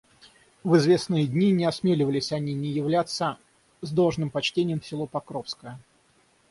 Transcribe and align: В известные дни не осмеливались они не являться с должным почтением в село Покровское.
В 0.63 0.77
известные 0.77 1.27
дни 1.27 1.51
не 1.51 1.63
осмеливались 1.65 2.31
они 2.31 2.55
не 2.55 2.69
являться 2.69 3.37
с 3.83 3.91
должным 3.91 4.31
почтением 4.31 4.79
в 4.79 4.85
село 4.87 5.05
Покровское. 5.05 5.79